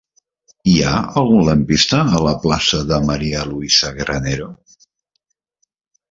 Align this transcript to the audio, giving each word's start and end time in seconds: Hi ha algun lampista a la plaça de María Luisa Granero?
Hi 0.69 0.75
ha 0.83 0.93
algun 1.19 1.43
lampista 1.49 1.99
a 2.19 2.21
la 2.27 2.31
plaça 2.45 2.79
de 2.91 2.99
María 3.09 3.43
Luisa 3.49 3.91
Granero? 3.99 4.49